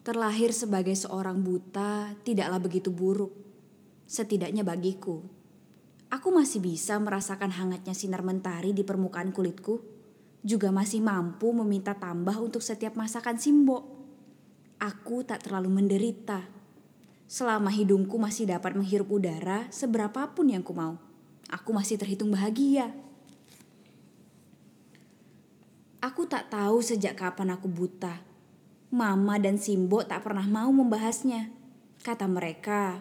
[0.00, 3.36] Terlahir sebagai seorang buta tidaklah begitu buruk.
[4.08, 5.20] Setidaknya bagiku.
[6.08, 9.78] Aku masih bisa merasakan hangatnya sinar mentari di permukaan kulitku.
[10.40, 13.84] Juga masih mampu meminta tambah untuk setiap masakan Simbo.
[14.80, 16.48] Aku tak terlalu menderita.
[17.28, 20.96] Selama hidungku masih dapat menghirup udara seberapapun yang ku mau.
[21.52, 22.88] Aku masih terhitung bahagia.
[26.00, 28.29] Aku tak tahu sejak kapan aku buta.
[28.90, 31.50] Mama dan Simbo tak pernah mau membahasnya.
[32.02, 32.98] Kata mereka,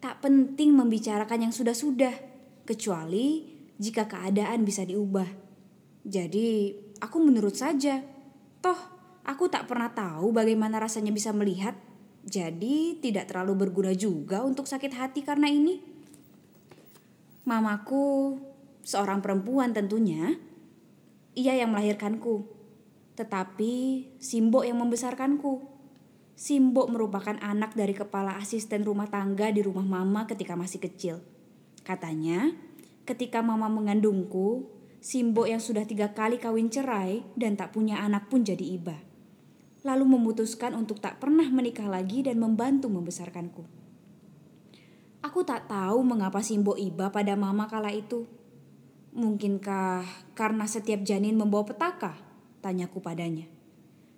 [0.00, 2.14] tak penting membicarakan yang sudah-sudah,
[2.64, 3.44] kecuali
[3.76, 5.28] jika keadaan bisa diubah.
[6.06, 6.72] Jadi,
[7.04, 8.00] aku menurut saja.
[8.64, 8.80] Toh,
[9.28, 11.76] aku tak pernah tahu bagaimana rasanya bisa melihat.
[12.24, 15.78] Jadi, tidak terlalu berguna juga untuk sakit hati karena ini.
[17.46, 18.40] Mamaku
[18.82, 20.34] seorang perempuan tentunya
[21.36, 22.48] ia yang melahirkanku.
[23.16, 23.72] Tetapi
[24.20, 25.72] Simbo yang membesarkanku.
[26.36, 31.24] Simbo merupakan anak dari kepala asisten rumah tangga di rumah mama ketika masih kecil.
[31.80, 32.52] Katanya,
[33.08, 34.68] ketika mama mengandungku,
[35.00, 39.00] Simbo yang sudah tiga kali kawin cerai dan tak punya anak pun jadi iba.
[39.80, 43.64] Lalu memutuskan untuk tak pernah menikah lagi dan membantu membesarkanku.
[45.22, 48.28] Aku tak tahu mengapa Simbo iba pada mama kala itu.
[49.16, 50.04] Mungkinkah
[50.36, 52.25] karena setiap janin membawa petaka?
[52.66, 53.46] Tanyaku padanya.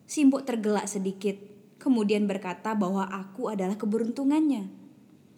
[0.08, 1.36] Simbo tergelak sedikit,
[1.76, 4.72] kemudian berkata bahwa aku adalah keberuntungannya.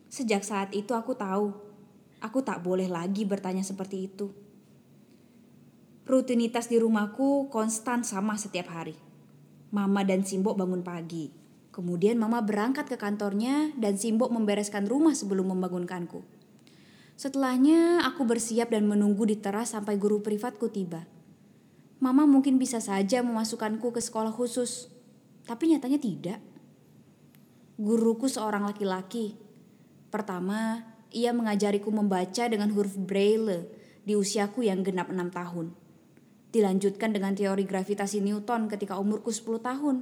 [0.06, 1.50] Sejak saat itu aku tahu,
[2.22, 4.31] aku tak boleh lagi bertanya seperti itu.
[6.06, 8.94] Rutinitas di rumahku konstan sama setiap hari.
[9.75, 11.34] Mama dan Simbo bangun pagi.
[11.75, 16.22] Kemudian mama berangkat ke kantornya dan Simbo membereskan rumah sebelum membangunkanku.
[17.19, 21.11] Setelahnya aku bersiap dan menunggu di teras sampai guru privatku tiba.
[22.00, 24.88] Mama mungkin bisa saja memasukkanku ke sekolah khusus,
[25.44, 26.40] tapi nyatanya tidak.
[27.76, 29.36] Guruku seorang laki-laki.
[30.08, 30.80] Pertama,
[31.12, 33.69] ia mengajariku membaca dengan huruf braille
[34.02, 35.76] di usiaku yang genap enam tahun.
[36.50, 39.96] Dilanjutkan dengan teori gravitasi Newton ketika umurku 10 tahun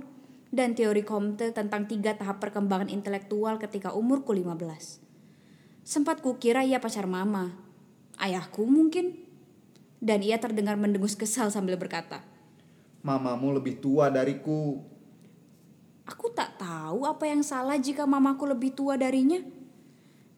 [0.48, 5.04] dan teori Comte tentang tiga tahap perkembangan intelektual ketika umurku 15.
[5.84, 7.52] Sempat kukira ia pacar mama.
[8.16, 9.27] Ayahku mungkin.
[9.98, 12.22] Dan ia terdengar mendengus kesal sambil berkata.
[13.02, 14.78] Mamamu lebih tua dariku.
[16.08, 19.38] Aku tak tahu apa yang salah jika mamaku lebih tua darinya.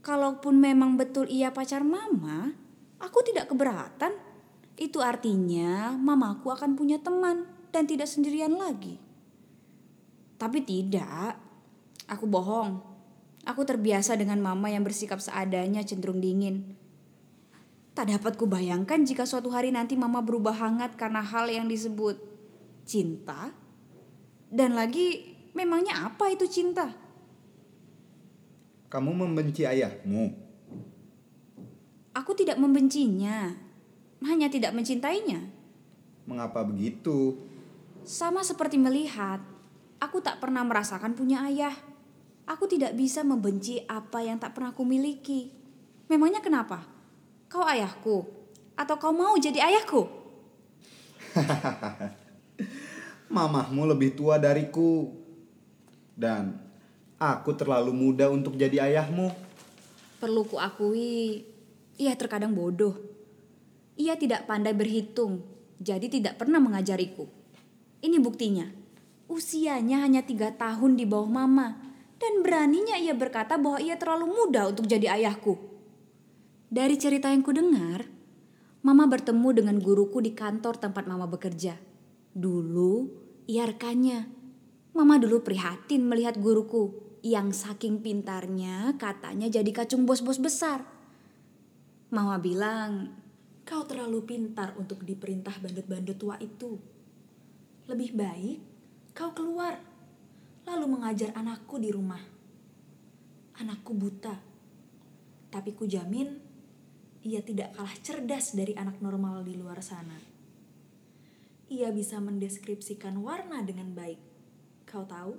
[0.01, 2.57] Kalaupun memang betul ia pacar mama,
[2.99, 4.17] aku tidak keberatan.
[4.81, 8.97] Itu artinya mamaku akan punya teman dan tidak sendirian lagi.
[10.41, 11.37] Tapi tidak,
[12.09, 12.81] aku bohong.
[13.45, 16.77] Aku terbiasa dengan mama yang bersikap seadanya cenderung dingin.
[18.01, 22.17] Tak dapat kubayangkan jika suatu hari nanti mama berubah hangat karena hal yang disebut
[22.89, 23.53] cinta.
[24.49, 26.97] Dan lagi, memangnya apa itu cinta?
[28.89, 30.33] Kamu membenci ayahmu?
[32.17, 33.53] Aku tidak membencinya,
[34.25, 35.53] hanya tidak mencintainya.
[36.25, 37.37] Mengapa begitu?
[38.01, 39.45] Sama seperti melihat,
[40.01, 41.77] aku tak pernah merasakan punya ayah.
[42.49, 45.53] Aku tidak bisa membenci apa yang tak pernah kumiliki.
[46.09, 47.00] Memangnya kenapa?
[47.51, 48.31] Kau ayahku?
[48.79, 50.07] Atau kau mau jadi ayahku?
[53.35, 55.11] Mamahmu lebih tua dariku.
[56.15, 56.55] Dan
[57.19, 59.35] aku terlalu muda untuk jadi ayahmu.
[60.23, 61.43] Perlu kuakui,
[61.99, 62.95] ia terkadang bodoh.
[63.99, 65.43] Ia tidak pandai berhitung,
[65.83, 67.27] jadi tidak pernah mengajariku.
[67.99, 68.71] Ini buktinya.
[69.27, 71.75] Usianya hanya tiga tahun di bawah mama
[72.21, 75.70] dan beraninya ia berkata bahwa ia terlalu muda untuk jadi ayahku.
[76.71, 78.07] Dari cerita yang kudengar,
[78.87, 81.75] Mama bertemu dengan guruku di kantor tempat Mama bekerja.
[82.31, 83.11] Dulu,
[83.51, 84.31] ia rekannya.
[84.95, 86.95] Mama dulu prihatin melihat guruku
[87.27, 90.87] yang saking pintarnya katanya jadi kacung bos-bos besar.
[92.15, 93.19] Mama bilang,
[93.67, 96.79] kau terlalu pintar untuk diperintah bandut-bandut tua itu.
[97.91, 98.59] Lebih baik
[99.11, 99.75] kau keluar
[100.71, 102.23] lalu mengajar anakku di rumah.
[103.59, 104.39] Anakku buta,
[105.51, 106.50] tapi ku jamin
[107.21, 110.17] ia tidak kalah cerdas dari anak normal di luar sana.
[111.71, 114.21] Ia bisa mendeskripsikan warna dengan baik.
[114.89, 115.37] Kau tahu?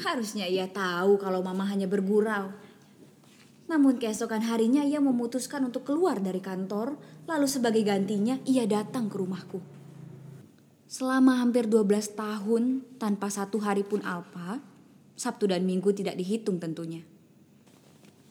[0.00, 2.54] Harusnya ia tahu kalau mama hanya bergurau.
[3.66, 6.96] Namun keesokan harinya ia memutuskan untuk keluar dari kantor,
[7.26, 9.58] lalu sebagai gantinya ia datang ke rumahku.
[10.90, 14.58] Selama hampir 12 tahun tanpa satu hari pun alpa,
[15.14, 17.04] Sabtu dan Minggu tidak dihitung tentunya.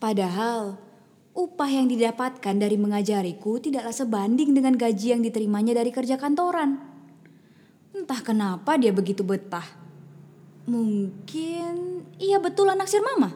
[0.02, 0.89] Padahal
[1.34, 6.82] upah yang didapatkan dari mengajariku tidaklah sebanding dengan gaji yang diterimanya dari kerja kantoran.
[7.94, 9.66] Entah kenapa dia begitu betah.
[10.70, 13.34] Mungkin ia betul anak sir mama.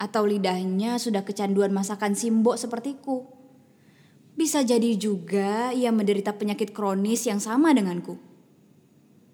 [0.00, 3.28] Atau lidahnya sudah kecanduan masakan Simbo sepertiku.
[4.32, 8.16] Bisa jadi juga ia menderita penyakit kronis yang sama denganku.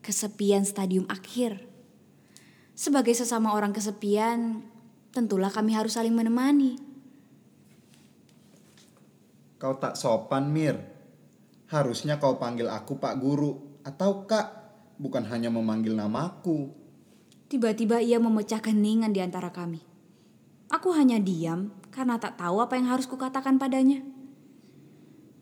[0.03, 1.63] Kesepian stadium akhir.
[2.75, 4.67] Sebagai sesama orang kesepian,
[5.15, 6.88] tentulah kami harus saling menemani.
[9.59, 10.79] Kau tak sopan, Mir.
[11.67, 14.47] Harusnya kau panggil aku Pak Guru atau Kak,
[15.03, 16.71] bukan hanya memanggil namaku.
[17.51, 19.83] Tiba-tiba ia memecah keningan di antara kami.
[20.71, 23.99] Aku hanya diam karena tak tahu apa yang harus kukatakan padanya.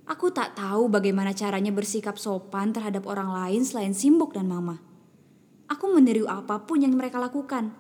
[0.09, 4.81] Aku tak tahu bagaimana caranya bersikap sopan terhadap orang lain selain Simbok dan Mama.
[5.69, 7.75] Aku meniru apa pun yang mereka lakukan.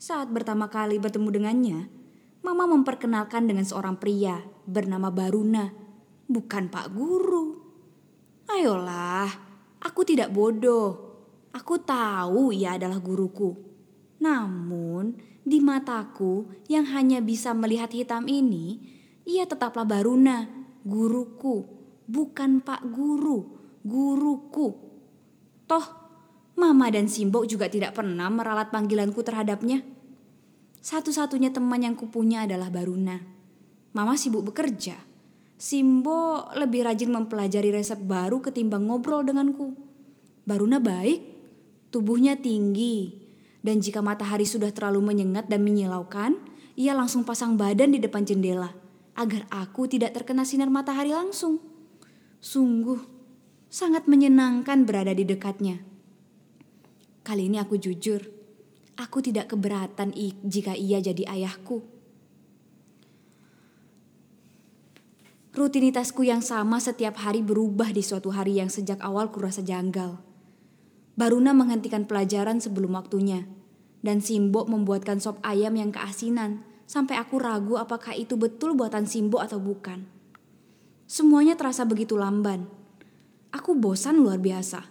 [0.00, 1.78] Saat pertama kali bertemu dengannya,
[2.40, 5.70] Mama memperkenalkan dengan seorang pria bernama Baruna,
[6.26, 7.44] bukan Pak Guru.
[8.50, 9.30] Ayolah,
[9.82, 11.06] aku tidak bodoh.
[11.54, 13.56] Aku tahu ia adalah guruku.
[14.20, 15.16] Namun,
[15.46, 18.82] di mataku yang hanya bisa melihat hitam ini,
[19.24, 20.44] ia tetaplah Baruna,
[20.84, 21.64] guruku,
[22.06, 23.38] bukan Pak Guru,
[23.82, 24.68] guruku.
[25.66, 25.86] Toh,
[26.56, 29.84] Mama dan Simbo juga tidak pernah meralat panggilanku terhadapnya.
[30.80, 33.35] Satu-satunya teman yang kupunya adalah Baruna.
[33.96, 34.92] Mama sibuk bekerja.
[35.56, 39.72] Simbo lebih rajin mempelajari resep baru ketimbang ngobrol denganku.
[40.44, 41.24] Baruna baik,
[41.88, 43.16] tubuhnya tinggi,
[43.64, 46.36] dan jika matahari sudah terlalu menyengat dan menyilaukan,
[46.76, 48.76] ia langsung pasang badan di depan jendela
[49.16, 51.56] agar aku tidak terkena sinar matahari langsung.
[52.44, 53.00] Sungguh,
[53.72, 55.80] sangat menyenangkan berada di dekatnya.
[57.24, 58.20] Kali ini aku jujur,
[59.00, 60.12] aku tidak keberatan
[60.44, 61.95] jika ia jadi ayahku.
[65.56, 70.20] Rutinitasku yang sama setiap hari berubah di suatu hari yang sejak awal kurasa janggal.
[71.16, 73.48] Baruna menghentikan pelajaran sebelum waktunya,
[74.04, 79.40] dan Simbo membuatkan sop ayam yang keasinan sampai aku ragu apakah itu betul buatan Simbo
[79.40, 80.04] atau bukan.
[81.08, 82.68] Semuanya terasa begitu lamban.
[83.48, 84.84] Aku bosan luar biasa.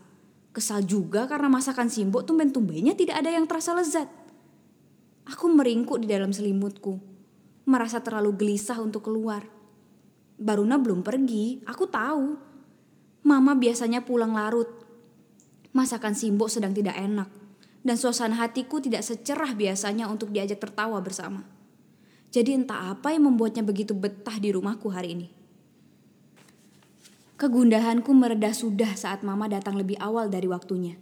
[0.50, 4.10] Kesal juga karena masakan Simbo tumben-tumbennya tidak ada yang terasa lezat.
[5.30, 6.98] Aku meringkuk di dalam selimutku,
[7.70, 9.55] merasa terlalu gelisah untuk keluar.
[10.36, 12.26] Baruna belum pergi, aku tahu.
[13.26, 14.68] Mama biasanya pulang larut.
[15.76, 17.28] Masakan Simbo sedang tidak enak,
[17.84, 21.44] dan suasana hatiku tidak secerah biasanya untuk diajak tertawa bersama.
[22.32, 25.28] Jadi entah apa yang membuatnya begitu betah di rumahku hari ini.
[27.36, 30.96] Kegundahanku meredah sudah saat mama datang lebih awal dari waktunya.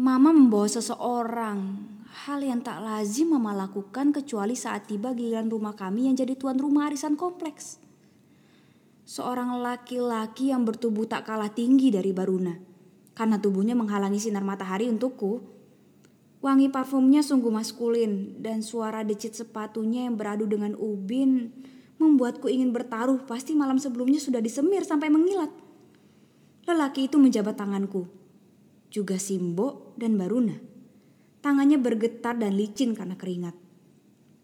[0.00, 1.76] Mama membawa seseorang,
[2.12, 6.60] hal yang tak lazim mama lakukan kecuali saat tiba giliran rumah kami yang jadi tuan
[6.60, 7.80] rumah arisan kompleks.
[9.08, 12.54] Seorang laki-laki yang bertubuh tak kalah tinggi dari Baruna.
[13.12, 15.40] Karena tubuhnya menghalangi sinar matahari untukku,
[16.42, 21.54] Wangi parfumnya sungguh maskulin dan suara decit sepatunya yang beradu dengan ubin
[22.02, 25.54] membuatku ingin bertaruh pasti malam sebelumnya sudah disemir sampai mengilat.
[26.66, 28.10] Lelaki itu menjabat tanganku.
[28.90, 30.71] Juga Simbo dan Baruna.
[31.42, 33.58] Tangannya bergetar dan licin karena keringat.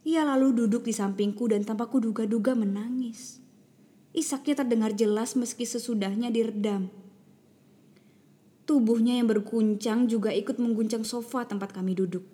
[0.02, 3.38] Ia lalu duduk di sampingku dan tanpa kuduga-duga menangis.
[4.10, 6.90] Isaknya terdengar jelas meski sesudahnya diredam.
[8.66, 12.26] Tubuhnya yang berguncang juga ikut mengguncang sofa tempat kami duduk.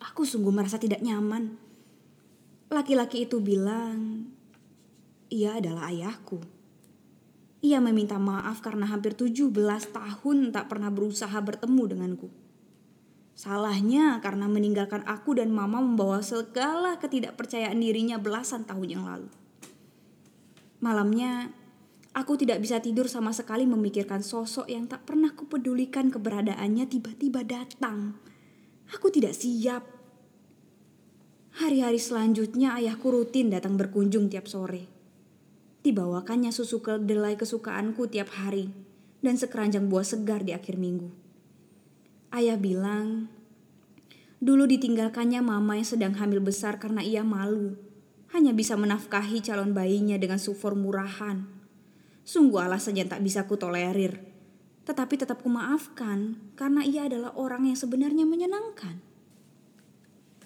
[0.00, 1.58] Aku sungguh merasa tidak nyaman.
[2.70, 4.30] Laki-laki itu bilang,
[5.34, 6.38] ia adalah ayahku.
[7.64, 9.50] Ia meminta maaf karena hampir 17
[9.90, 12.28] tahun tak pernah berusaha bertemu denganku.
[13.34, 19.28] Salahnya karena meninggalkan aku dan mama membawa segala ketidakpercayaan dirinya belasan tahun yang lalu.
[20.78, 21.50] Malamnya,
[22.14, 28.14] Aku tidak bisa tidur sama sekali memikirkan sosok yang tak pernah kupedulikan keberadaannya tiba-tiba datang.
[28.94, 29.82] Aku tidak siap.
[31.58, 34.86] Hari-hari selanjutnya ayahku rutin datang berkunjung tiap sore.
[35.82, 38.70] Dibawakannya susu kedelai kesukaanku tiap hari
[39.18, 41.23] dan sekeranjang buah segar di akhir minggu.
[42.34, 43.30] Ayah bilang,
[44.42, 47.78] dulu ditinggalkannya mama yang sedang hamil besar karena ia malu.
[48.34, 51.54] Hanya bisa menafkahi calon bayinya dengan sufor murahan
[52.24, 54.16] Sungguh alasan yang tak bisa kutolerir.
[54.88, 58.96] Tetapi tetap kumaafkan karena ia adalah orang yang sebenarnya menyenangkan.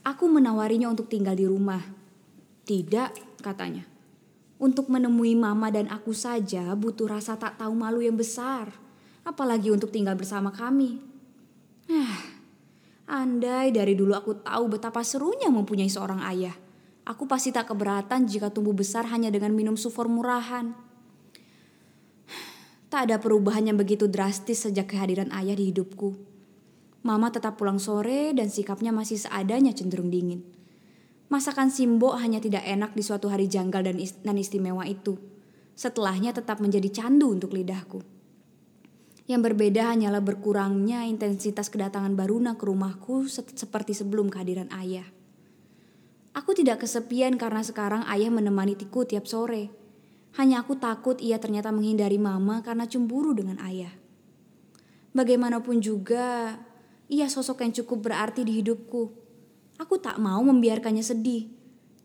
[0.02, 1.78] Aku menawarinya untuk tinggal di rumah.
[2.66, 3.86] Tidak, katanya.
[4.58, 8.74] Untuk menemui mama dan aku saja butuh rasa tak tahu malu yang besar.
[9.22, 10.98] Apalagi untuk tinggal bersama kami.
[11.88, 12.20] Ah,
[13.08, 16.52] andai dari dulu aku tahu betapa serunya mempunyai seorang ayah.
[17.08, 20.76] Aku pasti tak keberatan jika tumbuh besar hanya dengan minum sufor murahan.
[22.92, 26.16] Tak ada perubahan yang begitu drastis sejak kehadiran ayah di hidupku.
[27.04, 30.44] Mama tetap pulang sore dan sikapnya masih seadanya cenderung dingin.
[31.28, 35.20] Masakan Simbo hanya tidak enak di suatu hari janggal dan istimewa itu.
[35.76, 38.17] Setelahnya tetap menjadi candu untuk lidahku.
[39.28, 45.04] Yang berbeda hanyalah berkurangnya intensitas kedatangan Baruna ke rumahku seperti sebelum kehadiran ayah.
[46.32, 49.68] Aku tidak kesepian karena sekarang ayah menemani Tiku tiap sore.
[50.40, 53.92] Hanya aku takut ia ternyata menghindari mama karena cemburu dengan ayah.
[55.12, 56.56] Bagaimanapun juga,
[57.12, 59.02] ia sosok yang cukup berarti di hidupku.
[59.76, 61.52] Aku tak mau membiarkannya sedih.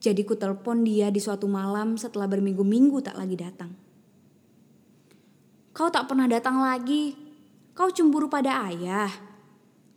[0.04, 3.83] Jadi ku telepon dia di suatu malam setelah berminggu-minggu tak lagi datang.
[5.74, 7.18] Kau tak pernah datang lagi.
[7.74, 9.10] Kau cemburu pada ayah.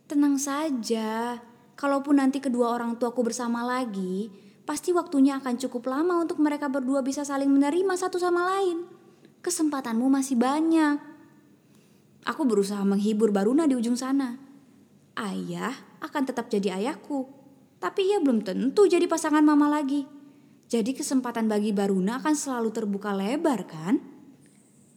[0.09, 1.37] Tenang saja.
[1.77, 4.33] Kalaupun nanti kedua orang tuaku bersama lagi,
[4.65, 8.89] pasti waktunya akan cukup lama untuk mereka berdua bisa saling menerima satu sama lain.
[9.45, 10.97] Kesempatanmu masih banyak.
[12.25, 14.33] Aku berusaha menghibur Baruna di ujung sana.
[15.13, 17.29] Ayah akan tetap jadi ayahku,
[17.77, 20.09] tapi ia belum tentu jadi pasangan mama lagi.
[20.65, 24.16] Jadi kesempatan bagi Baruna akan selalu terbuka lebar kan?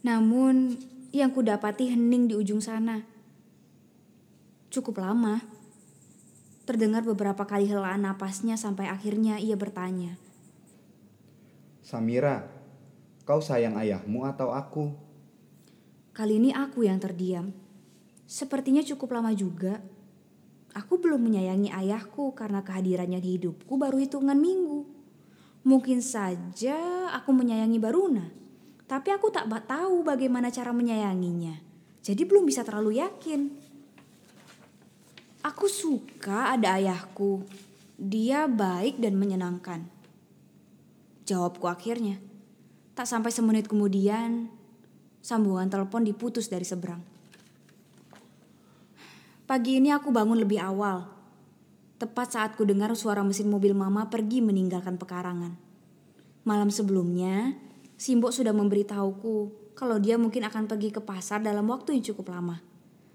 [0.00, 0.80] Namun
[1.10, 3.02] yang kudapati hening di ujung sana.
[4.70, 5.42] Cukup lama.
[6.64, 10.14] Terdengar beberapa kali helaan napasnya sampai akhirnya ia bertanya.
[11.82, 12.46] Samira,
[13.26, 14.94] kau sayang ayahmu atau aku?
[16.14, 17.50] Kali ini aku yang terdiam.
[18.30, 19.82] Sepertinya cukup lama juga.
[20.70, 24.86] Aku belum menyayangi ayahku karena kehadirannya di hidupku baru hitungan minggu.
[25.66, 28.30] Mungkin saja aku menyayangi Baruna.
[28.90, 31.54] Tapi aku tak tahu bagaimana cara menyayanginya.
[32.02, 33.46] Jadi belum bisa terlalu yakin.
[35.46, 37.46] Aku suka ada ayahku.
[37.94, 39.86] Dia baik dan menyenangkan.
[41.22, 42.18] Jawabku akhirnya.
[42.98, 44.50] Tak sampai semenit kemudian,
[45.22, 46.98] sambungan telepon diputus dari seberang.
[49.46, 51.06] Pagi ini aku bangun lebih awal.
[52.02, 55.54] Tepat saat ku dengar suara mesin mobil mama pergi meninggalkan pekarangan.
[56.42, 57.54] Malam sebelumnya,
[58.00, 59.36] Simbo sudah memberitahuku
[59.76, 62.64] kalau dia mungkin akan pergi ke pasar dalam waktu yang cukup lama.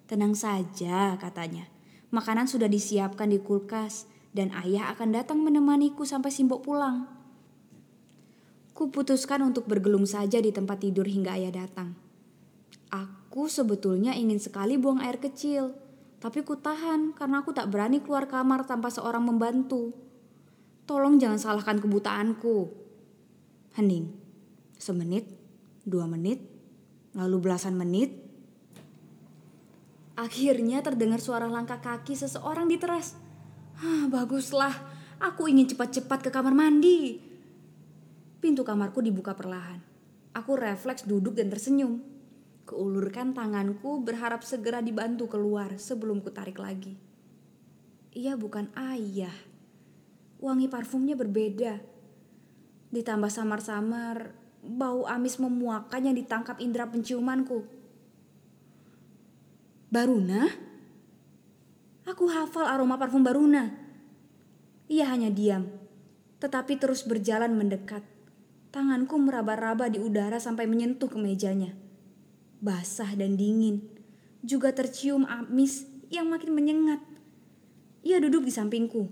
[0.05, 1.65] Tenang saja, katanya.
[2.13, 7.09] Makanan sudah disiapkan di kulkas dan ayah akan datang menemaniku sampai Simbo pulang.
[8.77, 11.97] Kuputuskan untuk bergelung saja di tempat tidur hingga ayah datang.
[12.93, 15.73] Aku sebetulnya ingin sekali buang air kecil,
[16.21, 19.97] tapi ku tahan karena aku tak berani keluar kamar tanpa seorang membantu.
[20.85, 22.69] Tolong jangan salahkan kebutaanku.
[23.81, 24.24] Hening.
[24.85, 25.25] Semenit,
[25.81, 26.45] dua menit,
[27.17, 28.13] lalu belasan menit.
[30.13, 33.17] Akhirnya terdengar suara langkah kaki seseorang di teras.
[33.81, 34.77] Hah, baguslah.
[35.17, 37.17] Aku ingin cepat-cepat ke kamar mandi.
[38.37, 39.81] Pintu kamarku dibuka perlahan.
[40.37, 42.05] Aku refleks duduk dan tersenyum.
[42.69, 46.93] Keulurkan tanganku berharap segera dibantu keluar sebelum ku tarik lagi.
[48.13, 49.33] Ia bukan ayah.
[50.37, 51.81] Wangi parfumnya berbeda.
[52.93, 57.63] Ditambah samar-samar bau amis memuakan yang ditangkap indera penciumanku.
[59.93, 60.49] Baruna?
[62.05, 63.71] Aku hafal aroma parfum Baruna.
[64.85, 65.65] Ia hanya diam,
[66.37, 68.05] tetapi terus berjalan mendekat.
[68.69, 71.73] Tanganku meraba-raba di udara sampai menyentuh kemejanya.
[72.59, 73.81] Basah dan dingin,
[74.45, 77.01] juga tercium amis yang makin menyengat.
[78.05, 79.09] Ia duduk di sampingku,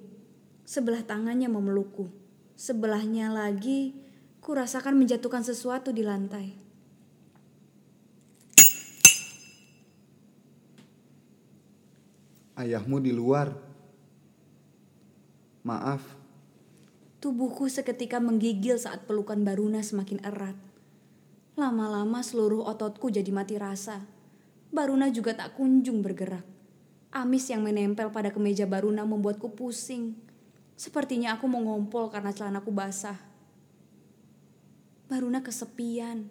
[0.68, 2.14] sebelah tangannya memelukku,
[2.54, 4.03] sebelahnya lagi
[4.44, 6.52] Ku rasakan menjatuhkan sesuatu di lantai.
[12.60, 13.56] Ayahmu di luar.
[15.64, 16.04] Maaf.
[17.24, 20.60] Tubuhku seketika menggigil saat pelukan Baruna semakin erat.
[21.56, 24.04] Lama-lama seluruh ototku jadi mati rasa.
[24.76, 26.44] Baruna juga tak kunjung bergerak.
[27.16, 30.20] Amis yang menempel pada kemeja Baruna membuatku pusing.
[30.76, 33.33] Sepertinya aku mau ngompol karena celanaku basah.
[35.14, 36.26] Baruna kesepian.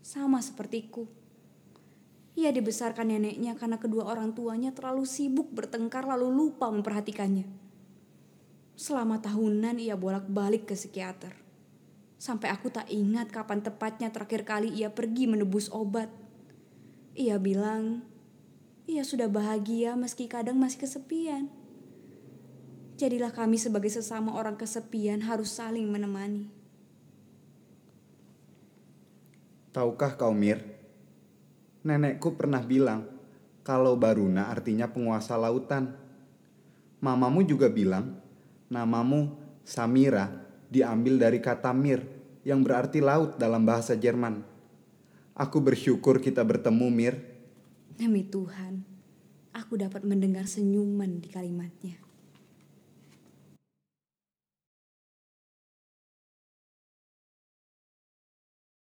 [0.00, 1.04] Sama sepertiku.
[2.32, 7.44] Ia dibesarkan neneknya karena kedua orang tuanya terlalu sibuk bertengkar lalu lupa memperhatikannya.
[8.80, 11.36] Selama tahunan ia bolak-balik ke psikiater.
[12.16, 16.08] Sampai aku tak ingat kapan tepatnya terakhir kali ia pergi menebus obat.
[17.12, 18.00] Ia bilang,
[18.88, 21.52] ia sudah bahagia meski kadang masih kesepian.
[22.96, 26.55] Jadilah kami sebagai sesama orang kesepian harus saling menemani.
[29.76, 30.64] Tahukah kau Mir?
[31.84, 33.04] Nenekku pernah bilang
[33.60, 35.92] kalau Baruna artinya penguasa lautan.
[37.04, 38.16] Mamamu juga bilang
[38.72, 39.36] namamu
[39.68, 40.32] Samira
[40.72, 42.08] diambil dari kata Mir
[42.40, 44.40] yang berarti laut dalam bahasa Jerman.
[45.36, 47.14] Aku bersyukur kita bertemu Mir.
[48.00, 48.96] Demi Tuhan,
[49.56, 52.05] Aku dapat mendengar senyuman di kalimatnya.